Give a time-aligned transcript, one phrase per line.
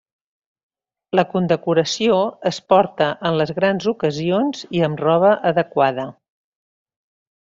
[1.17, 2.15] La condecoració
[2.51, 6.07] es porta en les grans ocasions i amb roba adequada.